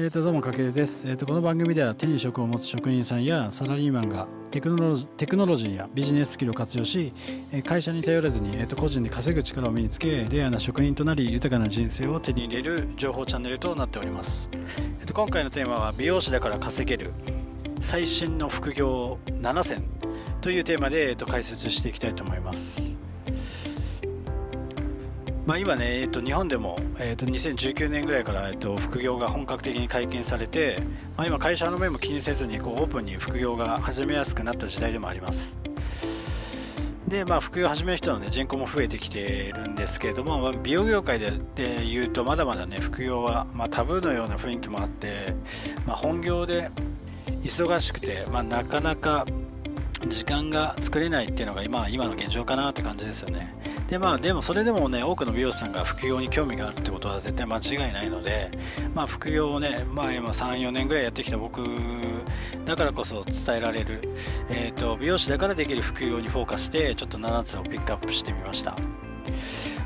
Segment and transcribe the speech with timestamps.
[0.00, 7.12] えーと、どうもかけるです、えーと、この番組では手に職を持つ職人さんやサラリーマンがテクノロジテクノロジーやビジネススキルを活用し
[7.66, 14.48] 会社に頼らずに、えーと、個人で稼ぐ力を身につけレアな職人となり豊かな人生を手に入れる情報チャンネルとなっております、
[15.00, 17.10] えー、と今回のテーマは美容師だから稼げる
[17.80, 19.82] 最新の副業7選
[20.40, 23.07] というテーマで、えー、と解説していきたいと思います。
[25.48, 30.82] まあ、今ね、えっと、日本でも、えっと、2019年ぐらいから、えっと、副業が本格的に解禁されて、
[31.16, 35.56] まあ、今会社の面も気にせずにこうオープンに副業が始めやすくなった時代でもあります。
[37.08, 45.34] で、まあ、副業を始める人の、ね、人口も増えてきているんですけれども、まあ、美容業界ででいうとまだまだね副業は、まあ、タブーのような雰囲気もあって、
[45.86, 46.70] まあ、本業で
[47.42, 49.24] 忙しくて、まあ、なかなか
[50.08, 53.77] 時間が作れないっていうのが今今の現状かなって感じですよね。
[53.88, 58.50] でまあでもそれでもね多くの美容師さんが副業に興味があるってことは絶対間違いないので
[58.94, 61.64] まあ副業をねまあ今34年ぐらいやってきた僕
[62.66, 64.02] だからこそ伝えられる、
[64.50, 68.76] えーと、と美容師だからできる副業にフォーカスしてちょっと7つをピックアップしてみました。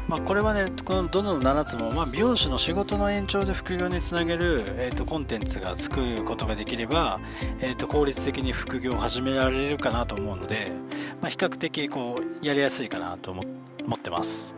[0.08, 7.20] まあ、これはねこのどの7つも、まあ、美容師の仕事の延長で副業につなげる、えーと、コンテンツが作ることができれば、
[7.60, 10.72] えーと、効率的に副業を始められるかなと思うので、
[11.20, 14.54] まあ、比較的こうやりやすいかなと思って持ってます。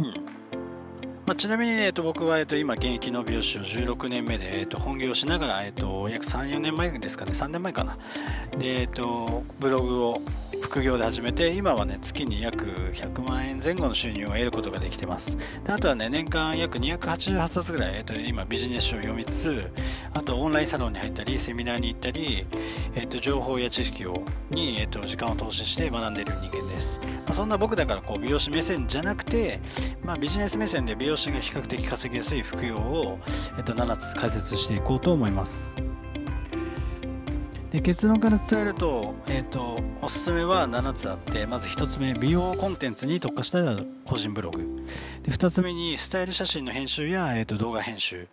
[0.00, 0.37] うん。
[1.28, 7.98] まあ、ちなみに、えー、と僕は、えー、と今現役の美容師を16年目で、えー、と本業しながら、えー、と約34年前ですかね3年前かな。
[8.56, 10.22] で、えー、とブログを
[10.62, 15.36] 副業で始めて今はね月に約100万円前後の収入を得ることができてます。
[15.64, 19.70] であとはね年間約288冊ぐらい、えー、と今ビジネス書を読みつつ
[20.14, 22.46] あとオンラインサロンに入ったりセミナーに行ったり、
[22.94, 29.60] えー、と情報や知識をに、えー、と時間を投資して学んでいる人間です、まあ、そんな僕だからこう美容師目線じゃなくて、
[30.02, 33.18] まあ、ビジネス目線で美容師が比較的稼ぎやすい副業を、
[33.58, 35.76] えっと、7つ解説していこうと思います。
[37.70, 43.58] で結論から伝えると,、えっとおすすめは7つあってまず1つ目美容コンテンツに特化した
[44.06, 44.86] 個人ブログ。
[45.22, 48.28] で2つ目にスタイル写真の編集や、えっと、動画編集。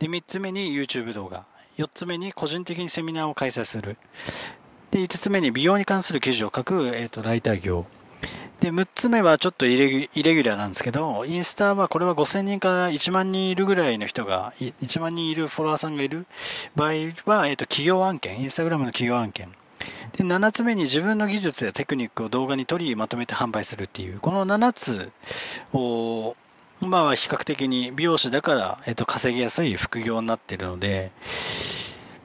[0.00, 1.44] で3つ目に YouTube 動画。
[1.78, 3.96] 4つ目に個人的にセミナーを開催する。
[4.90, 7.86] で5つ目に美容に関する記事を書く、えっとライター業。
[8.60, 16.26] で、6つ目はちょっとイレギュラーなんですけど、インスタはこれは5000人から1万人いるぐらいの人が、1万人いるフォロワーさんがいる
[16.76, 16.92] 場合
[17.24, 19.50] は、えっ、と、企業案件、インスタグラムの企業案件。
[20.12, 25.10] で、7つ目に自分の技術やテクニックを動画に取り、まとめて販売するっていう、この7つ
[25.72, 26.36] を、
[26.80, 31.12] まあ、比較的に美容師だから、えっ、と、稼ぎやすい副業になっているので、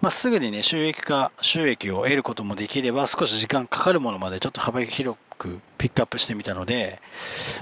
[0.01, 7.01] まあ、すぐにね、収益化、収益を得ることもできれば、少し時間かかるものまでちょっと幅広くくピックアップしてみたので、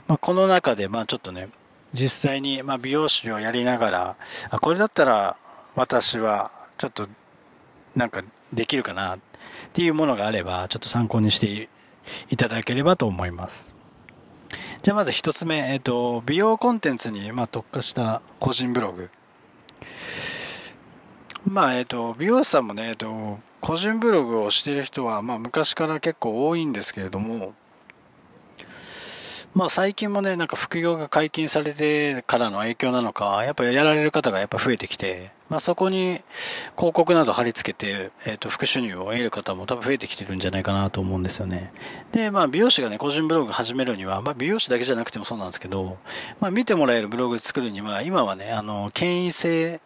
[0.07, 1.49] まあ、この中で、まあちょっとね、
[1.93, 4.15] 実際に、まあ美容師をやりながら、
[4.49, 5.37] あ、これだったら
[5.75, 7.07] 私はちょっと
[7.95, 9.19] なんかできるかなっ
[9.73, 11.69] ていうものがあれば、ちょっと参考にして
[12.29, 13.75] いただければと思います。
[14.81, 19.09] じゃあまず一つ目、えっ、ー、と、美容コンテンツに、まあ特化した個人ブログ。
[21.45, 27.53] まあ、えっ、ー、と、美容師さんもね、えっ、ー、と、個人ブログをしている人は、まあ、昔から結構多いんですけれども、
[29.55, 36.21] まあ最近もね、なんか副業が解禁されてからの影響なのか、やっぱやられる方がやっぱ増えてきて、まあそこに
[36.75, 41.71] 広告など貼り付けて、えっ、ー、と、副収入を得る方も多分増えてきてるんじゃないかなと思うんですよね。
[42.11, 45.99] で、まあ美容師がね、個人ブログ始めるには、まあ美容師だけじゃなくてもそうなんですけど、
[46.39, 49.81] まあ見てもらえるブログ作るには、今はね、あの、権威性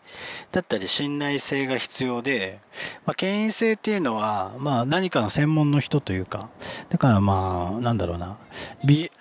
[0.54, 2.60] だったり信頼性が必要で、
[3.06, 6.50] まあ権威性っていうのは、まあ何かの専門の人というか、
[6.88, 8.38] だからまあ、なんだろうな、
[8.86, 9.12] 美、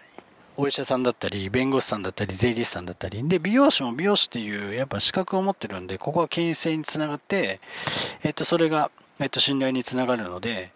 [0.58, 7.60] お医者さんだったり、弁護士さんだったり、税理士さんだったり、で、美容師も美容師っていう、やっぱ資格を持ってるんで、ここは権威性につながって、
[8.22, 10.72] えっと、それが、えっと、信頼につながるので、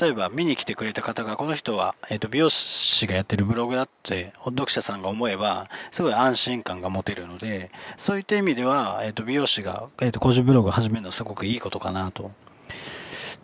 [0.00, 12.30] 例えば見に来てくれた方が、この人は、えっと、美容師がやってるブログだって、読者さんが思えば、すごい安心感が持てるので、そういった意味では、えっと、美容師が、えっと、個人ブログを始めるのはすごくいいことかなと。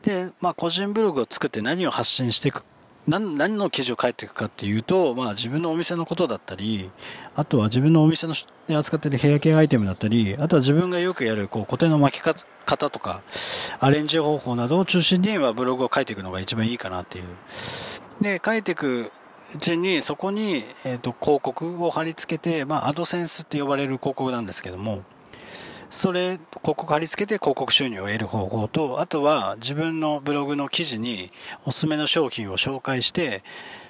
[0.02, 2.62] で、まあ、個人ブログを作って何を発信していく
[3.08, 6.90] 何何の記事を書いていくかっていうと、まあ、自分のお店のことだったり
[7.34, 8.34] あとは自分のお店の
[8.66, 13.22] で扱っているヘアケアアイテムだったりあとは自分がよくやるこう固定の巻き方とか
[13.81, 17.25] アレンジ方法などを中心に、ま、ブログを書いていくのが一番いいかなっていう。
[18.20, 19.11] で書いていく
[19.54, 25.02] うちにそこに、えーと、と広告を貼り付けて、まあ、アドセンスって呼ばれる広告なんですけども
[25.90, 31.31] それ、広告貼り付けて広告収入を得る方法と、あとは自分のブログの記事に
[31.64, 33.43] おすすめの商品を紹介して、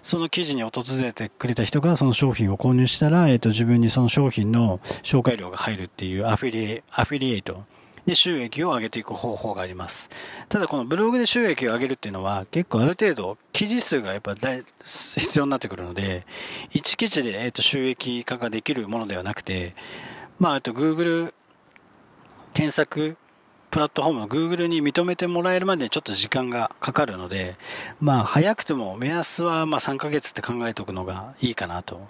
[0.02, 7.64] その記事に訪れてくれた人がその商品を購入したら、えっ、と、自分にその商品の紹介料が入るっていうアフィリエ、アフィリエイト
[8.06, 10.08] で収益を上げていく方法があります。
[10.48, 16.24] ただこのブログで収益を上げるっていうのは結構ある程度記事数がやっぱ必要になってくるので、
[16.70, 19.74] 1記事で、えっと収益化ができるものではなくて、
[20.38, 21.34] まあ、あと Google
[22.54, 23.16] 検索
[23.70, 27.56] プラットフォームの Google に認めてもらえるまでちょっと時間がかかるので、
[28.00, 32.00] まあ早くても目安はまあ3ヶ月って考えておくのがいいかなと。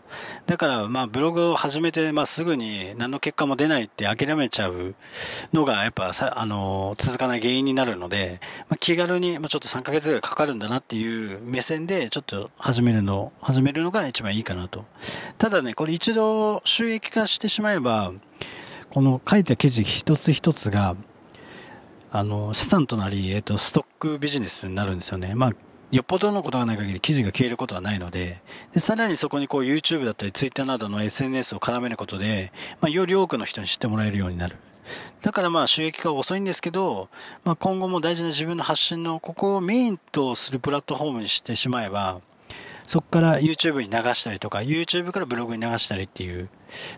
[0.47, 4.95] だからまあブログを始めてまあすぐに何の結果も出ないって諦めちゃう
[5.53, 14.85] のがやっぱさ、あの、続かない原因になるので、まあ、気軽にまあちょっと3ヶ月ぐらいかかるんだなっていう目線でちょっと始めるの、始めるのが一番いいかなと。
[15.39, 18.13] ただね、これ一度収益化してしまえば、
[18.91, 20.97] この書いた記事一つ一つが
[22.11, 25.35] あの、資産となり、えっ、ー、と、ストックビジネスになるんですよね。
[25.35, 25.53] まあ、
[25.91, 28.43] よっぽどのことがない限り記事が消えることはないので、
[28.73, 34.57] でさらにそこにこう YouTube だったり Twitter などの SNS を絡めることで、まあ、より多くの人に知ってもらえるようになる。
[35.23, 37.09] だからまあ収益化は遅いんですけど、
[37.45, 42.21] まあ、今後も大事な自分の発信のここをメインとするプラットフォームにしてしまえば、
[42.85, 46.49] そこから YouTube に流したりとか、YouTube からブログに流したりっていう、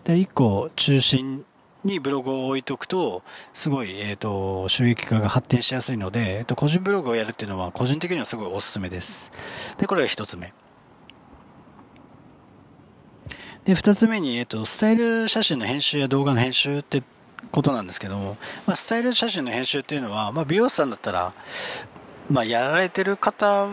[0.05, 1.45] で、一個中心
[1.83, 3.23] にブログを置いとくと、
[3.53, 9.31] すごい、えっ、ー、と、収益化が発展しやすいので、えっ、と、個人ブログをやるっていうのは、個人的にはすごいおすすめです。
[9.77, 10.53] で、これが一つ目。
[13.65, 17.03] で、二つ目に、えっ、ー、と、スタイル写真の編集や動画の編集って
[17.51, 21.33] ことなんですけども、まあ、スタイル写真の編集っていうのは、まあ、美容師さんだったら、
[22.29, 23.67] まあ、やられてる方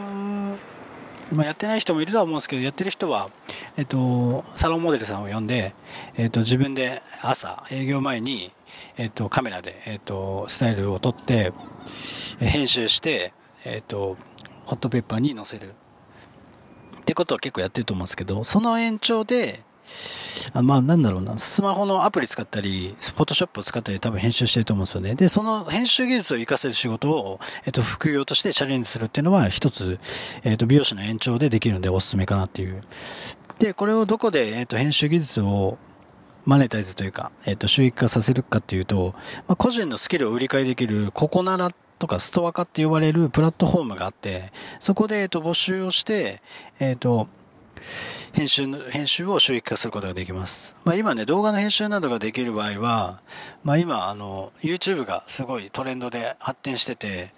[1.33, 3.31] まあ、やってない人もいるとは思うんですけど、やってる人は、
[3.79, 5.73] えっと、サロンモデルさんを呼んで、
[6.17, 8.53] えっと、自分で朝、営業前に、
[8.97, 11.53] えっと、カメラで、えっと、スタイルを撮って、
[12.41, 13.33] 編集して、
[13.65, 14.17] えっと、
[14.67, 15.75] ホットペッパーに載せる。
[17.01, 19.63] ってことは結構やってると思うんですけど、その延長で、
[20.53, 25.15] あまあなんだろうな、スマホのアプリ使ったり、フォトショップを使ったり多分編集してると思うんですよね。
[25.15, 30.01] で、その編集技術を活かせる仕事を、えっと、副業としてチャレンジするっていうのは一つ、
[30.43, 32.83] えっと、美容師の延長でできるのでおすすめかなっていう。
[33.59, 35.79] で、これをどこで、えっと、編集技術を
[36.45, 39.15] マネタイズというか、えっと、収益化させるかっていうと、
[39.49, 46.41] まあ、個人のスキルを売り買いできる、ここならとかストア化って呼ばれるプラットフォームがあって、そこで、えっと、募集をして、
[46.79, 47.27] えっと、
[48.33, 50.77] 編集の、編集を収益化することができます。
[50.85, 53.21] まあ今ね、動画の編集などができる場合は、
[53.65, 57.33] まあ今、あの、YouTube がすごいトレンドで発展してて、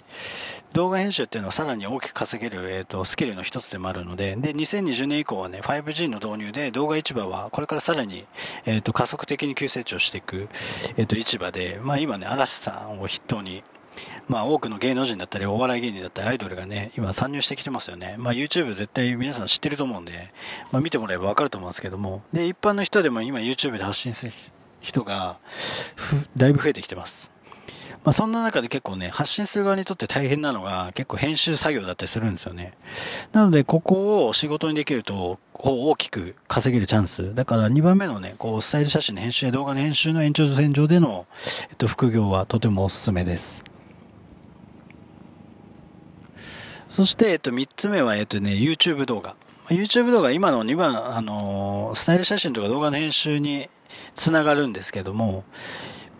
[0.72, 8.26] 動画編集っていうのはさらに大きく稼げる、えっ、ー、と、スキルの一つでもあるので、で、2020年以降はね、5G の導入で動画市場はこれからさらに、
[8.66, 10.48] えっ、ー、と、加速的に急成長していく、
[10.96, 13.64] えっ、ー、と、市場で、まあ今ね、嵐さんを筆頭に、
[14.30, 18.14] まあ多くの芸能人だったり、お笑い芸人だったり、アイドルがね、今参入してきてますよね。
[18.16, 20.32] まあ YouTube 絶対皆さん知ってると思うんで、
[20.70, 24.32] まあ見てもらえばわかると思うんですけども、で、一般の人でも今 YouTube で発信する
[24.80, 25.38] 人が、
[26.36, 27.32] だいぶ増えてきてます。
[28.04, 32.74] まあそんな中で結構ね、発信する側にとって大変なのが結構編集作業だったりするんですよね。
[33.32, 37.34] なのでここを仕事にできると、こう大きく稼げるチャンス。
[37.34, 41.26] だから2番目のね、こうスタイル写真の編集や動画の編集の延長線上での、
[41.68, 43.64] えっと、副業はとてもおすすめです。
[46.90, 49.36] そして、えっと、3つ目は、えっとね、YouTube 動画。
[49.68, 53.70] YouTube 動画、今の2番、あの、スタイル写真とか動画の編集に
[54.16, 55.44] つながるんですけども、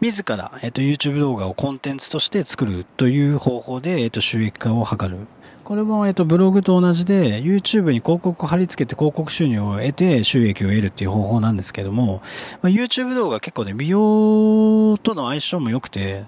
[0.01, 5.27] 自ら、えっと、YouTube 動画をコンテンツとして作るという方法で、えっと、収益化を図る。
[5.71, 12.23] これも、えっと、ブログと同じで、YouTube に広告を貼り付けて広告収入を得て収益を得るっていう方法なんですけども、
[12.61, 16.25] まあ、YouTube 動画結構ね、美容との相性も良くて、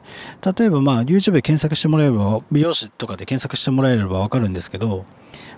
[0.56, 5.06] 例えばまあ、YouTube で検索してもらえれば、美容師とかで検索してもらえればわかるんですけど、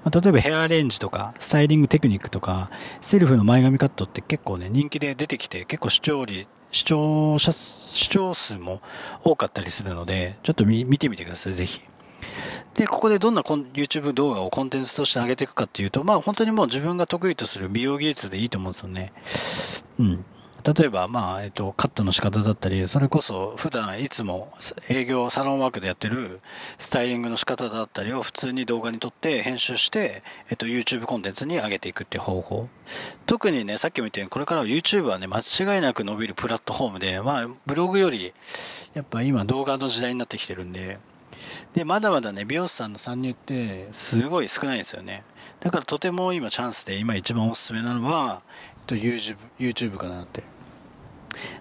[0.03, 2.71] まあ、例えばヘアアレンジとか、スタイリングテクニックとか、
[3.03, 8.81] セルフの前髪カットって結構ね、人気で出てきて、結構視聴率、視聴者、視聴数も
[9.23, 11.83] 多かったりするので、ちょっと見てみてください、ぜひ。
[12.75, 19.12] で、ここでどんな YouTube 動画をコンテンツとして上げていくかっていうと、まあ本当にもう自分が得意とする美容技術でいいと思うんですよね。
[19.99, 20.25] うん。
[20.64, 24.50] 例えば、まあ、えっと、カットの仕方だったり、それこそ普段いつも
[24.88, 26.40] 営業サロンワークでやってる
[26.78, 32.69] スタイリングの仕方だったりを普通に動画に撮って編集して、えっと、YouTube コンテンツに上げていくっていう方法。
[33.26, 38.33] 特にね、さっきも言ったように、これからは YouTube はね、間違いなく伸びるプラットフォームで、まあ、ブログより、
[38.95, 40.99] やっぱ今動画の時代になってきてるんで、
[41.75, 45.25] で、まだまだね、美容師さんの参入ってすごい少ないんですよね。
[45.61, 48.43] だからとても今チャンスで、今一番おすすめなのは、
[48.76, 50.43] えっと YouTube, YouTube かなって。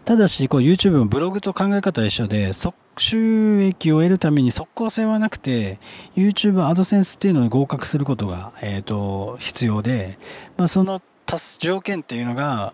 [0.05, 2.51] ただし、こう YouTube もブログと考え方は一緒で、
[2.97, 5.79] 収益を得るために即効性はなくて、
[6.15, 10.19] YouTube アドセンスっていうのに合格することが、えっ、ー、と、必要で、
[10.57, 12.73] まあ、その足す条件っていうのが、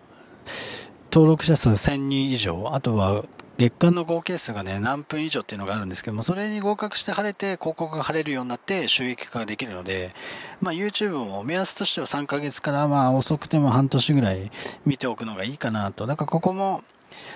[1.12, 3.24] 登録者数1000人以上、あとは
[3.60, 10.14] 月間の合計数がね、何分以上っていうのがあるんですけども、それに合格して晴れて、広告が晴れるようになって収益化ができるので、
[10.62, 14.50] まあ、YouTube も目安としては3ヶ月からまあ遅くても半年ぐらい
[14.86, 16.06] 見ておくのがいいかなと。
[16.06, 16.82] だからここも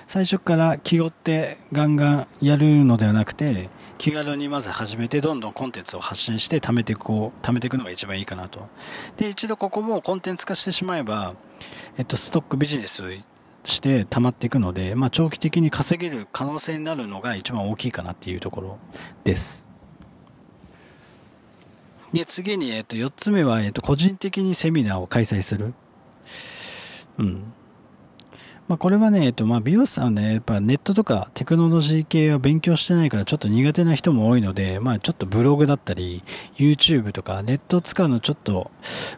[0.06, 8.66] 最初から気負ってガンガンやるのではなくて、気軽にまず始めて、どんどんコンテンツを発信して貯めていこう、貯めていくのが一番いいかなと。
[9.18, 11.34] で、一度ここもコンテンツ化してしまえば、
[11.98, 13.02] えっと、ストックビジネス
[13.64, 18.78] して溜まっていくので、まあ、長期的に稼げる可能性になるのが一番大きいかなっていうところ
[19.24, 19.68] です。
[22.12, 25.74] で、次に、えっと、4つ目は、えっと、個人的にセミナーを開催する。
[27.18, 27.52] うん。
[28.66, 36.22] まあ、これはね、えっと、まあ、美容師さんはね、やっぱネットとかテクノロジー系を勉強してないからちょっと苦手な人も多いので、まあ、ちょっとブログだったり、
[36.56, 38.70] YouTube とかネットを使うのちょっと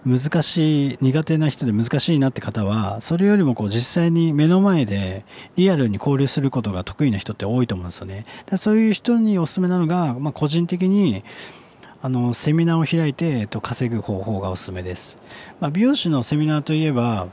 [0.05, 5.25] 難しい、苦手な人で難しいなって方は、それよりもこう実際に目の前で
[5.55, 8.27] リアルに交流することが得意な人って多いと思うんですよね。
[8.47, 11.23] だそういう人におすすめなのが、まあ、個人的に、
[12.03, 15.19] あの、セミナーを開いて、えっと、稼ぐ方法がおすすめです。
[15.61, 17.29] まあ、美容師のセミナーといえば、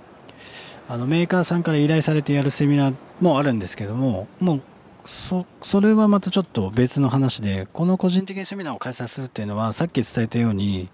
[0.94, 4.62] あのメーカーさんから依頼されてやるセミナーもあるんですけども、もう
[5.06, 10.90] そそれはまたちょっと別の話で、この個人的にセミナーを開催するっていうのは、さっき伝えたように、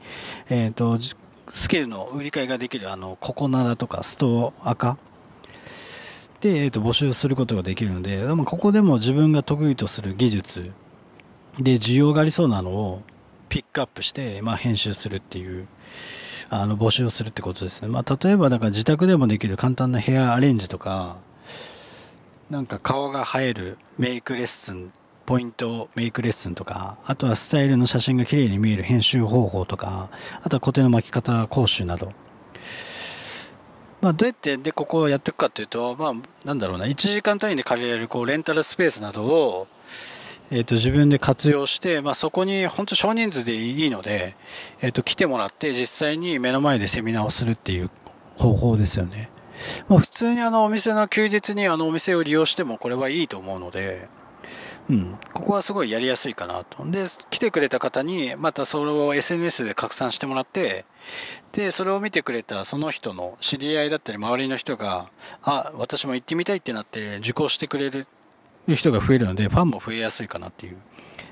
[0.48, 0.98] えっ、ー、と、
[1.51, 4.98] スキルの売り買いができる、あの、ココナラとかストアカ
[6.39, 10.72] で、えっ、ー、と、募集することができるので、でもここでも自分が得意とする技術
[11.60, 13.01] で需要がありそうなのを
[13.50, 15.68] ピックアップして、まあ、編集するっていう。
[16.50, 17.88] あの募集をするってことですね。
[17.88, 21.18] まあ、例えばだから自宅でもできる簡単なヘアアレンジとか、
[22.50, 24.91] なんか顔が映えるメイクレッスン、
[25.27, 30.10] ポイントメイクレッスンとか、あとはスタイルの写真が綺麗に見える編集方法とか、
[30.41, 32.12] あとは固定の巻き方講習など。
[34.01, 36.13] まあ、どうやってでここをやっていくかというと、まあ、
[36.46, 39.68] なんだろうな、1時間単位で借りられるこうレンタルスペースなどを、
[40.51, 44.36] えっ、ー、と、自分で活用して、まあ、そこに本当少人数でいいので、
[44.82, 47.91] えっ、ー、と、来てもらって実際に目の前でセミナーをするっていう
[48.38, 49.29] 方法ですよね。
[49.88, 54.08] まあ、普通にあの、お店の休日にあの、お店を利用してもこれはいいと思うので、
[54.89, 56.84] うん、ここはすごいやりやすいかなと。
[56.89, 60.86] で、来てくれた方に、またそれを SNS で拡散してもらって、
[61.51, 65.10] で、それを見てくれたその人の知り合いだったり周りの人が、
[65.44, 68.08] あ、私も行ってみたいってなって受講してくれる
[68.70, 70.78] いう人が増えるので、ファンも増えやすいかなっていう。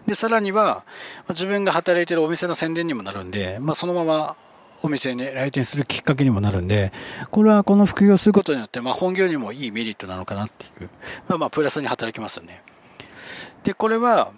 [0.06, 0.86] で、さらには、
[1.30, 4.36] 自分が働いてるお店の宣伝にもなるんで、まあ、そのまま
[4.84, 6.94] お店に来店するきっかけにもなるんで、
[7.32, 10.90] これはこの副業することによって、まあ、本業にもいいメリットなのかなっていう、
[11.28, 12.62] まあ、まあ、プラスに働きますよね。
[13.64, 14.32] で、これは、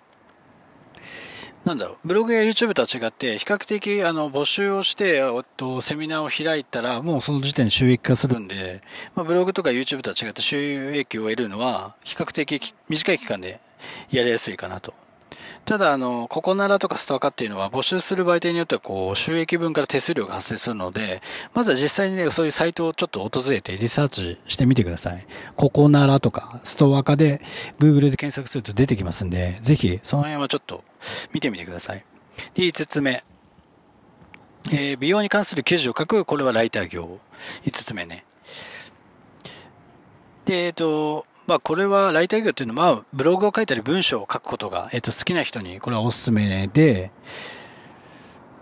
[1.70, 8.82] なんだろう、ブログや YouTube とは違って、比較的、あの、募集をして、えっと、セミナーを開いたら、もうその時点で収益化するんで、
[9.14, 10.58] まあ、ブログとか YouTube とは違って収
[10.96, 13.62] 益を得るのは、比較的短い期間で
[14.10, 14.96] やりやすいかなと。
[15.66, 21.22] ただ、あの、ココナラとかストアカっていうのは募集する媒体によっては、こう、収益分から手数料が発生するので、
[21.54, 25.28] まずは実際にね、そういうサイトをちょっと訪れてリサーチしてみてください。
[25.56, 27.42] ココナラとか、ストアカで、
[27.80, 30.84] Google で検索すると出てきますんで、ぜひ、その辺はちょっと
[31.34, 32.04] 見てみてください。
[32.56, 33.24] で、5つ目。
[34.72, 37.20] えー、美容に関する記事を書く、これはライター業。
[37.66, 38.26] 5つ目ね。
[40.46, 47.12] で、えっ、ー、と、まあ、これはライター業っていうのは、ブログを書いたり文章を書くことが、えっ、と、好きな人にこれはおすすめで、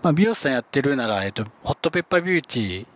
[0.02, 2.86] まあ、美容師さんやってるなら、えっ、と、ホットペッパービューティ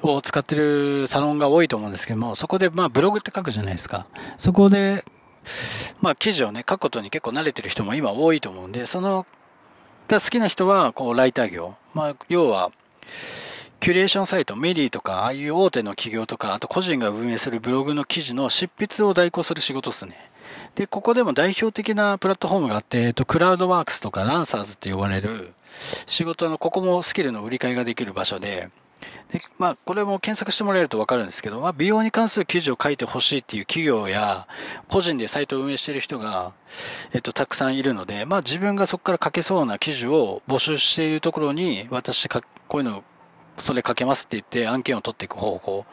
[0.00, 4.06] ーを使ってるサロンが多いと思うんですけども、そこで、まあ、ブログって書くじゃないですか。
[4.38, 5.04] そこで、
[6.00, 9.26] まあ、記事をね、書くことに結構慣れてる人も今多いと思うんで、その、
[10.08, 11.74] が好きな人は、こう、ライター業。
[11.92, 12.72] まあ、要は、
[13.80, 20.16] キュレーションサイト、メリーとか、ああいう大手の企業とか、あと個人が運営するブログの記事の執筆を代行する仕事ですね。
[20.74, 25.54] で、ここでも代表的なプラットフォームがあって、えっと、クラウドワークスとかランサーズって呼ばれる
[26.06, 28.70] 仕事の、ここもスキルの売り買いができる場所で、
[29.30, 34.46] で、まあ、これも検索してもらえるとわかるんですけど、まあ、美容に関する記事を書いてほしいっていう企業や、
[34.88, 36.52] 個人でサイトを運営している人が、
[37.12, 42.40] えっと、たくさんいるので、まあ、自分がそこから書けそうな記事を募集しているところに、私、こ
[42.74, 43.04] ういうの
[43.58, 45.86] それかけますって言って案件を取っていく方法。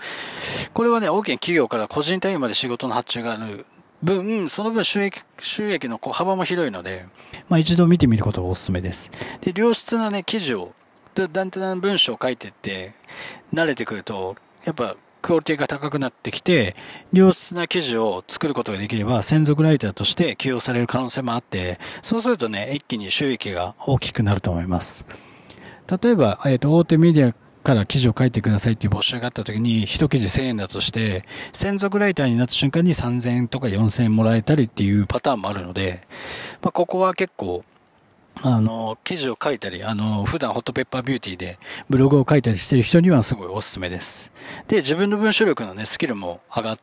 [0.73, 3.65] これはね、大きな企業から個人単位まで仕事の発注がある
[4.01, 7.05] 分、その分収益、収益の幅も広いので、
[7.49, 9.09] まあ一度見てみることがおすすめです。
[9.41, 10.73] で、良質なね、記事を、
[11.15, 12.93] だんだん文章を書いてって、
[13.53, 16.75] 慣れてくると、やっぱクオリティが高くなってきて、
[17.13, 25.05] 良質な記事を作ることができれば、専属ライターとして起用される可能性もあって、そうするとね、一気に収益が大きくなると思います。
[26.01, 36.01] 例えば、えっ、ー、と、大手メディアから記事を書いてくださいっていう募集があった時に、一記事1000円だとして、専属ライターになった瞬間に3000円とか4000円もらえたりっていうパターンもあるので、
[36.61, 37.63] まあ、ここは結構、
[38.41, 44.31] あの、記事を書いたり、あの、普段ホットペッパービューティーでブログを書いたりしてる人にはすごいおすすめです。
[44.67, 46.77] で、自分の文章力のね、スキルも上が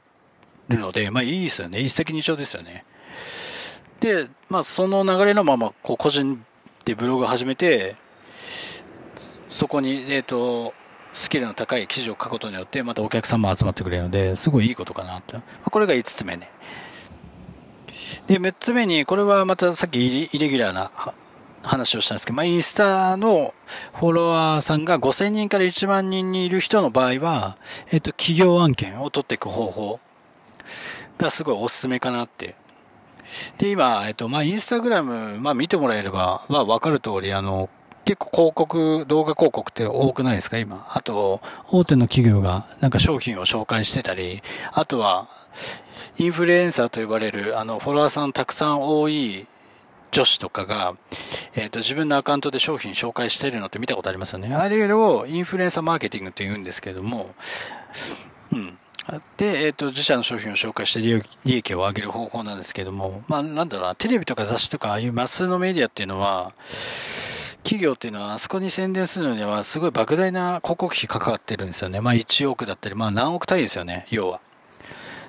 [0.68, 1.80] るので、まあいいですよね。
[1.80, 2.84] 一石二鳥ですよね。
[4.00, 6.42] で、まあその流れのまま、こう個人
[6.84, 7.96] でブログを始めて、
[9.60, 10.72] そこに、えっ、ー、と、
[11.12, 15.36] スキルの高い記事を書くことによって、またお客さんも集まってくれるので、すごいいいことかなって。
[15.70, 16.50] これが5つ目ね。
[18.26, 20.90] で、6つ目に、これはまたさっきイレギュラーな
[21.62, 23.52] 話をしたんですけど、まあ、インスタの
[23.96, 27.58] フォロワーさんが5000人から1万人にいる人の場合は、
[27.90, 30.00] えっと、企業案件を取っていく方法
[31.18, 32.54] がすごいおすすめかなって。
[33.58, 37.68] で、今、えっと、まあ、インスタグラム、まあ、見てもらえれば、まあ、わかる通り、あの、
[38.04, 40.86] 結構広告、動画広告って多くないですか今？
[40.92, 41.40] あと、
[41.70, 44.42] 大手の企業がなんか商品を紹介してたり、
[44.72, 45.28] あとは、
[46.18, 49.46] インフルエンサーと呼ばれる、あの、フォロワーさんたくさん多い
[50.12, 50.94] 女子とかが、
[51.54, 54.54] えっ、ー、と、自分のアカウントで商品紹介してるのって見たことありますよね。
[54.54, 57.34] あれをインフルエンサーマーケティングって言うんですけども、
[58.52, 58.78] うん。
[59.36, 66.52] で、えっ、ー、と、自社の商品を紹介して利益を上げる方法なんですけども、まあ、なんだろうな、テレビとか雑誌とか、ああいうマスのメディアっていうのは、
[67.62, 72.00] 企業っていうのはあそこに宣伝するのにはすごい莫大な広告費かかってるんですよね。
[72.00, 74.40] まあ1億だったり、まあ何億単位ですよね、要は。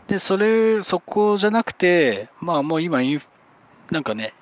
[0.08, 3.00] で、それ、そこじゃなくて、まあもう今、
[3.92, 4.34] なんかね、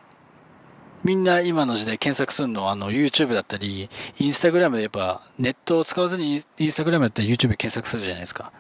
[1.04, 8.52] みんな今の時代検索するのはあの YouTube だったり、インスタグラムでやっぱネットを使わずにインスタグラムだったり YouTube 検索するじゃないですか。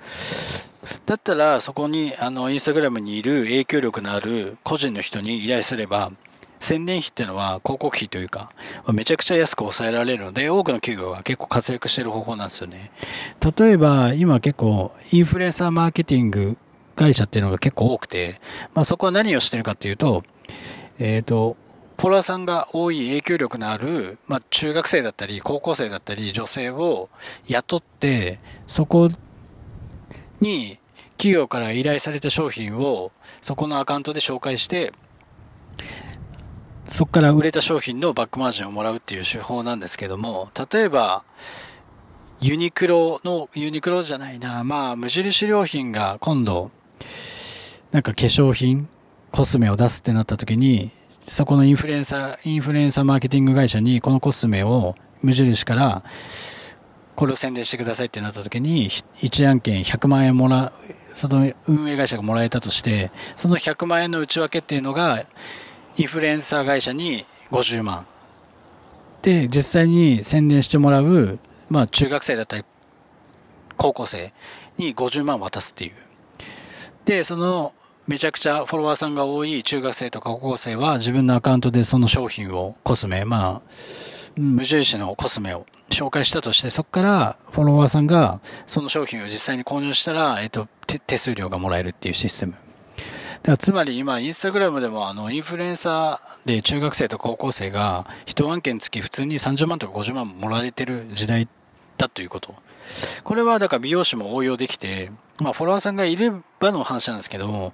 [1.06, 6.12] だったらそこにあのインスタグラムにいる影響力のある個人の人に依頼すれば、
[6.60, 8.52] 宣伝費っていうのは広告費というか、
[8.92, 12.92] めちゃくちゃ安く抑えられるので、多くの企業が結構活躍してる方法なんですよね。
[13.58, 16.58] 例えば、今結構インフルエンサーマーケティング
[16.96, 18.42] 会社っていうのが結構多くて、
[18.74, 20.24] まあそこは何をしてるかっていうと、
[21.00, 21.56] えっ、ー、と、
[21.98, 27.10] フォロワーさんが多い影響力のある、まあ、中学生だったり、高校生だったり、女性を
[27.48, 29.10] 雇って、そこ
[30.40, 30.80] に
[31.18, 34.94] 企業から依頼された商品をそこのアカウントで紹介して、
[36.92, 41.24] そこから売れた商品のバックマージンをもらうっていう手法なんですけども、例えば、
[42.42, 46.72] ユニクロの、ユニクロじゃないな、まあ、無印良品が今度、
[47.92, 48.88] なんか化粧品、
[49.32, 50.92] コスメを出すってなった時に、
[51.28, 56.04] そこのインフルエンサー、インフルエンサーマーケティング会社にこのコスメを無印から
[57.20, 60.74] これを宣伝してくださいってなった時に、1案件100万円もらう、
[61.16, 65.26] その運営会社がもらえたとして、その100万円の内訳っていうのが、
[66.00, 68.06] インフルエンサー会社に50万。
[69.22, 72.64] で、実際に宣伝してもらう、まあ中学生だったり、
[73.76, 74.34] 高校生
[74.78, 75.92] に50万渡すっていう。
[77.04, 77.74] で、その
[78.08, 83.72] めちゃくちゃフォロワーさんが多い中学生とか高校生は自分のアカウントでその商品を、コスメ、まあ、
[84.38, 92.56] 無印のコスメを紹介したとして、そこからフォロワーさんがその商品を実際に購入したら、えっと、手数料がもらえるっていうシステム。
[93.44, 101.48] だつまり今、インスタグラムでもあの、インフルエンサーで中学生と高校生が一案件付き普通に30万とか50万もらえてる時代
[101.98, 102.56] だということ。
[103.24, 107.74] これはだから美容師も応用できて、まあ、フォロワーさんがいればの話なんですけども、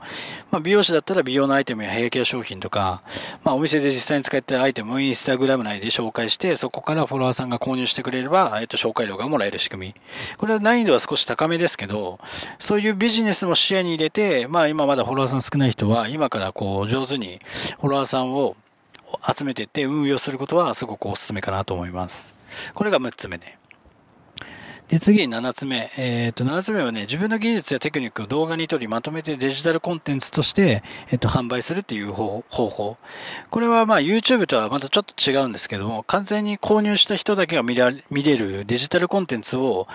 [0.51, 3.01] まあ、美容師だったら美容のアイテムやヘアケア商品とか、
[3.43, 9.95] まあ、お店で実際に使ってるアイテムをインスタグラム内で紹介して、そこからフォロワーさんが購入してくれれば、えっと、紹介料がもらえる仕組み。
[10.38, 12.19] これは難易度は少し高めですけど、
[12.60, 17.39] そういうビジネスも視野に入れて、まあ、今まだフォロワーさん少ない人は、今からこう、上手に
[17.80, 18.56] フォロワーさんを
[19.36, 22.36] 集めていって運用することはすごくお勧めかなと思います。
[22.73, 23.58] これが6つ目ね。
[24.88, 25.91] で、次7つ目。
[25.98, 32.98] えっ、ー、と、7つ目はね、自分の技術やテクニックを動画に撮り、まとめてデジタルコンテンツとして、えっ、ー、と、販売するっていう方法。
[33.50, 39.88] これはまあ、YouTube とはまたちょっと違うんですけども、完全に購入した人だけが見ら見れるデジタルコンテンツを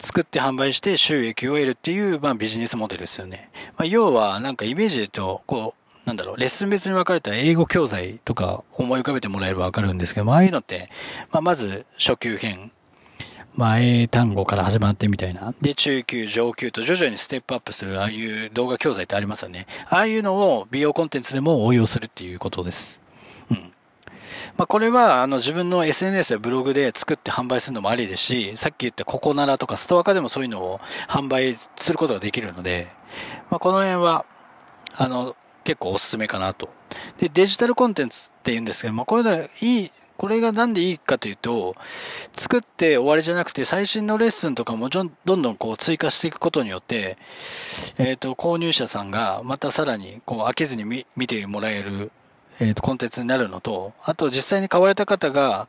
[0.00, 3.50] 作って販売して収益を得るっていう、まあ、ビジネスモデルですよね。
[3.76, 10.90] まあ、要は、なんかイメージで言うと、こう、なんだろう、レッスン別に分かれた英語教材とか思い浮かべてもらえればわかるんですけども、ああいうのって、
[11.30, 12.72] まあ、まず初級編、
[13.56, 15.54] まあ、英単語から始まってみたいな。
[15.60, 19.66] で、中級、上級と徐々にステップアップする、ああいう動画教材ってありますよね。
[19.88, 22.98] ああいうのを美容コンテンツでも応用するっていうことです。
[23.50, 23.72] うん。
[24.56, 32.88] まあ、これは、あの、自分の SNS やブログで作って販売するのもありですし、さっき言ったココナラとかストア化でもそういうのを販売することができるので、
[33.50, 34.24] まあ、この辺は、
[34.96, 36.70] あの、結構おすすめかなと。
[37.18, 41.74] で、デジタルコンテンツって言うんですけども、これでいいこれがなんでいいかというと、
[42.32, 47.18] 作って終わりじゃなくて、最新のレッスンとかもどんどんこう追加していくことによって、
[47.98, 52.12] えっ、ー、と、購入者さんがまたさらにこう飽きずに見見てもらえる、
[52.60, 55.68] えっ、ー、と、コンテンツになるのと、あと実際に買われた方が、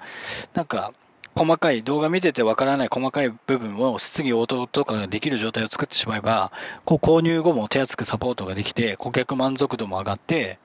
[0.54, 0.94] なんか、
[1.38, 6.54] 細かい、動画見ててわからない細かい部分を質疑応答とかができる状態を作ってしまえば、
[6.86, 10.60] こう購入後も手厚くサポートができて、顧客満足度も上がって、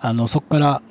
[0.00, 0.82] あの、そこから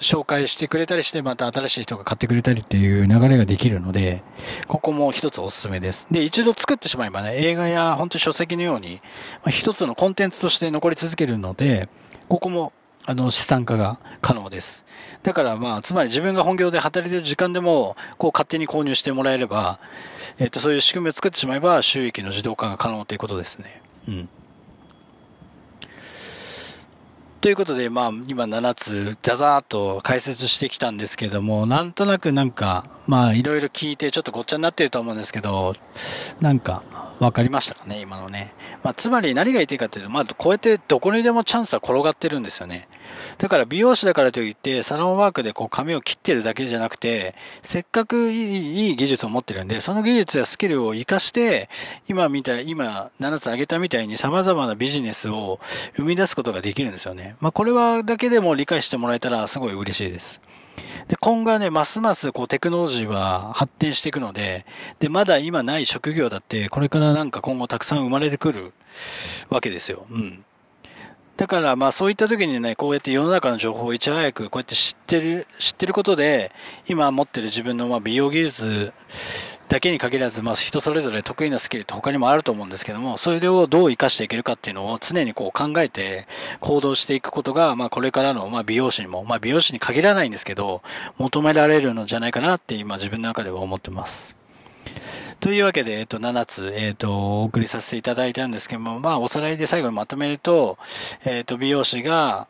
[0.00, 4.22] 紹介してくれたりして、また新しい人が買ってくれたりっていう流れができるので、
[4.68, 6.08] ここも一つおすすめです。
[6.10, 9.00] で、一度作ってしまえばね、映画や本当に書籍のように、
[9.42, 11.88] まあ、一つのコンテンツとして残り続けるので、
[12.28, 12.72] ここも
[13.06, 14.84] あの、資産化が可能です。
[15.22, 19.78] だからまあ、つまり自分が本業で働いてる時間でも、こう勝手に購入してもらえれば、
[20.38, 23.82] えっ、と、そういう仕組みを作ってしまえば、収益の自動化が可能ということですね。
[24.08, 24.28] うん。
[27.44, 35.76] ということで、まあ、今7つ、ザザーっと解説してきたんですけども、なんとなくなんか、まあ、いろいろ聞いてちょっとごっちゃになってると思うんですけど、
[36.40, 36.82] なんか、
[37.20, 38.54] わかりましたかね、今のね。
[38.82, 42.88] まあ、つまり何が言いたいかというと、まあ、こうやってどこにでもチャンスは転がってるんですよね。
[43.38, 51.68] だから美容師だからといって、サロンワークでこう髪を切ってるだけじゃなくて、せっかくいい技術を持ってるんで、その技術やスキルを活かして、
[52.08, 55.60] 今みたい、今7つ挙げたみたいに様々なビジネスを
[55.96, 57.36] 生み出すことができるんですよね。
[57.40, 60.40] まあ、これはだけでも理解してもらえたらすごい嬉しいです。
[61.08, 64.64] で、今後はね、ますますこうテクノロジーは発展していくので、
[65.00, 68.72] で、まだ今ない職業だって、これからなんか今後たくさん生まれてくる
[69.50, 70.06] わけですよ。
[70.10, 70.44] うん。
[71.36, 76.52] だからまあそういった時にね、こうやって世の中の情報をいち早くこうやって知ってる、知ってることで、
[76.86, 78.92] 今持ってる自分のま美容技術
[79.68, 86.28] だけに限らず、まあ人それぞれ得意なスキルって他にもあると思うんですけども、それをどう活かしていけるかっていうのを常にこう考えて
[86.60, 90.82] 行動していくことが、まあこれからのま美容師にも、まあ美容師に限らないんですけど、
[91.18, 94.36] 求められるのじゃないかなって今自分の中では思ってます。
[95.44, 100.78] というわけで、えっと、7つ、えっと、お送りさせていただいたんですけども、まあ、おさらいで最後にまとめると、
[101.22, 102.46] えっと、美容師が、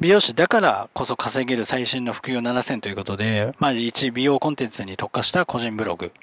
[0.00, 6.14] 美容師だからこそ稼げる最新の副業7000ということで、まあ、1美容コンテンツに特化した個人ブログ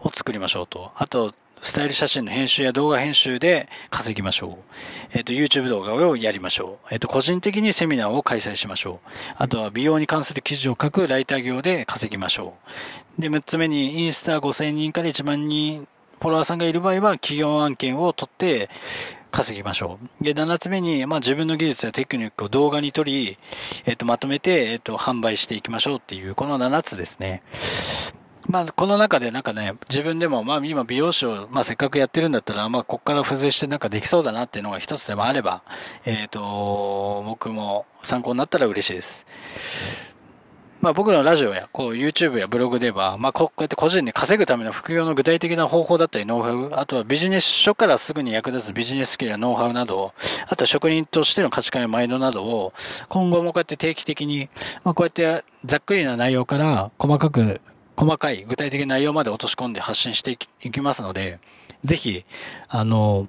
[0.00, 0.92] を作りましょうと。
[0.96, 4.64] あと、スタイル写真の編集や動画編集で稼ぎましょう。
[5.12, 6.88] えっ、ー、と、YouTube 動画をやりましょう。
[6.90, 9.08] えっ、ー、と、個人的にセミナーを開催しましょう。
[9.36, 12.70] あとは美容に関する記事を書くライター業で稼ぎましょう。
[13.18, 15.86] で、6つ目にインスタ5000人から1万人
[16.20, 18.70] フォロワーさんがいる場合は企業案件を取って
[19.30, 20.24] 稼ぎましょう。
[20.24, 23.38] で、7つ目に、まあ自分の技術やテクニックを動画に取り、
[23.84, 27.42] えっ、と、まとめて、えっ、と、販売していきましょうっていう、この7つですね。
[28.46, 35.62] まあ、この中でなんかね、自分でも、まあ今美容師を、まあせっかくやってるんだったら、まあここから付随してなんかできそうだなっていうのが一つでもあれば、
[36.04, 39.26] えっ、ー、と、僕も参考になったら嬉しいです。
[40.84, 50.12] まあ僕のラジオや、こう YouTube やブログでは、まあこうやって個人で稼ぐための副業の具体的な方法だったりノウハウ、あとはビジネス書からすぐに役立つビジネススキルやノウハウなど、
[50.46, 52.74] あとは職人としての価値観やマインドなどを、
[53.08, 54.50] 今後もこうやって定期的に、
[54.84, 57.62] まあこうやってざっくりな内容から細かく
[57.96, 61.40] 細かい具体的な内容まで落とし込んで発信していきますので、
[61.82, 62.26] ぜひ、
[62.68, 63.26] あの、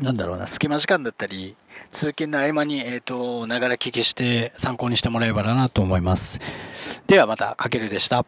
[0.00, 1.56] なんだろうな、隙間時間だったり、
[1.90, 6.40] 通勤の合間に、えっ、ー、と、ながら聞きして参考にしてもらえばなと思います。
[7.06, 8.24] ではまた、かけるでした。